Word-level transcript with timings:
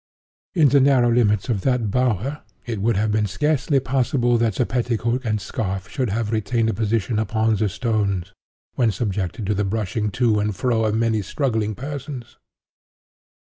In 0.55 0.69
the 0.69 0.79
narrow 0.79 1.11
limits 1.11 1.47
of 1.47 1.61
that 1.61 1.91
bower, 1.91 2.41
it 2.65 2.81
would 2.81 2.97
have 2.97 3.11
been 3.11 3.27
scarcely 3.27 3.79
possible 3.79 4.35
that 4.39 4.55
the 4.55 4.65
petticoat 4.65 5.23
and 5.23 5.39
scarf 5.39 5.87
should 5.89 6.09
have 6.09 6.31
retained 6.31 6.71
a 6.71 6.73
position 6.73 7.19
upon 7.19 7.53
the 7.57 7.69
stones, 7.69 8.33
when 8.73 8.91
subjected 8.91 9.45
to 9.45 9.53
the 9.53 9.63
brushing 9.63 10.09
to 10.09 10.39
and 10.39 10.55
fro 10.55 10.85
of 10.85 10.95
many 10.95 11.21
struggling 11.21 11.75
persons. 11.75 12.37